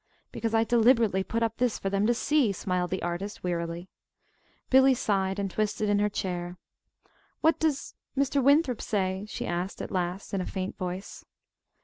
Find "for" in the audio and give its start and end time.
1.77-1.91